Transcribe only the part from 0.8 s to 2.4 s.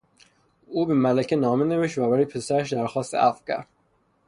به ملکه نامه نوشت و برای